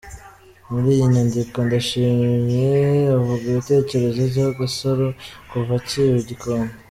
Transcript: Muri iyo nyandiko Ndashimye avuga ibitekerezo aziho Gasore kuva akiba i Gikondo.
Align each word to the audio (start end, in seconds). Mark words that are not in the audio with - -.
Muri 0.71 0.87
iyo 0.95 1.05
nyandiko 1.13 1.57
Ndashimye 1.67 2.67
avuga 3.17 3.43
ibitekerezo 3.51 4.19
aziho 4.25 4.51
Gasore 4.59 5.07
kuva 5.49 5.73
akiba 5.79 6.15
i 6.21 6.25
Gikondo. 6.29 6.73